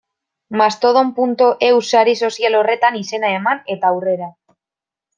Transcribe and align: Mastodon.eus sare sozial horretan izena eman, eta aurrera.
Mastodon.eus 0.61 1.83
sare 1.93 2.17
sozial 2.23 2.59
horretan 2.63 3.01
izena 3.05 3.33
eman, 3.39 3.65
eta 3.79 3.93
aurrera. 3.95 4.35